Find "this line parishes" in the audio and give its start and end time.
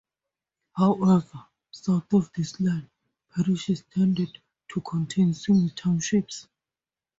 2.33-3.83